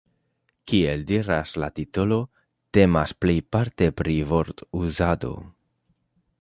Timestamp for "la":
1.63-1.69